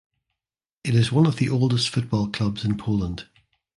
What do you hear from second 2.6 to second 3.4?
in Poland.